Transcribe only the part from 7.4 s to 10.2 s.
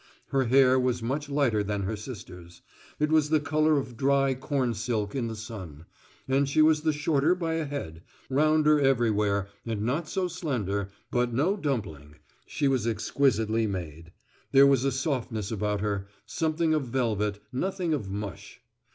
a head, rounder everywhere and not